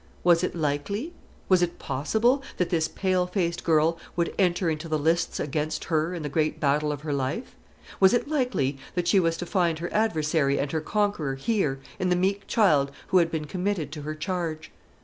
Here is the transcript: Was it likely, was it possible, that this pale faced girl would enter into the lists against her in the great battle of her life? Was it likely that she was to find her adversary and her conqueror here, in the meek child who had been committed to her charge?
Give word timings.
Was 0.23 0.43
it 0.43 0.55
likely, 0.55 1.13
was 1.47 1.61
it 1.61 1.77
possible, 1.77 2.41
that 2.57 2.71
this 2.71 2.87
pale 2.87 3.27
faced 3.27 3.63
girl 3.63 3.99
would 4.15 4.33
enter 4.39 4.67
into 4.67 4.89
the 4.89 4.97
lists 4.97 5.39
against 5.39 5.83
her 5.93 6.15
in 6.15 6.23
the 6.23 6.27
great 6.27 6.59
battle 6.59 6.91
of 6.91 7.01
her 7.01 7.13
life? 7.13 7.55
Was 7.99 8.11
it 8.11 8.27
likely 8.27 8.79
that 8.95 9.07
she 9.07 9.19
was 9.19 9.37
to 9.37 9.45
find 9.45 9.77
her 9.77 9.93
adversary 9.93 10.57
and 10.59 10.71
her 10.71 10.81
conqueror 10.81 11.35
here, 11.35 11.79
in 11.99 12.09
the 12.09 12.15
meek 12.15 12.47
child 12.47 12.89
who 13.09 13.19
had 13.19 13.29
been 13.29 13.45
committed 13.45 13.91
to 13.91 14.01
her 14.01 14.15
charge? 14.15 14.71